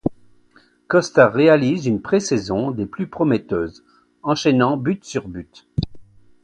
[0.87, 3.83] Costa réalise une pré-saison des plus prometteuse,
[4.23, 5.67] enchaînant but sur but.